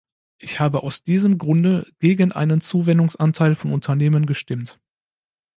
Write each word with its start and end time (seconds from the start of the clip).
Ich 0.39 0.59
habe 0.59 0.81
aus 0.81 1.03
diesem 1.03 1.37
Grunde 1.37 1.85
gegen 1.99 2.31
einen 2.31 2.59
Zuwendungsanteil 2.59 3.53
von 3.55 3.71
Unternehmen 3.71 4.25
gestimmt. 4.25 4.79